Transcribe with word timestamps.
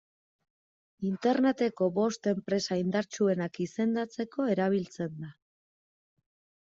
Interneteko 1.07 1.89
bost 1.97 2.29
enpresa 2.31 2.77
indartsuenak 2.83 3.59
izendatzeko 3.65 4.47
erabiltzen 4.55 5.13
da. 5.19 5.31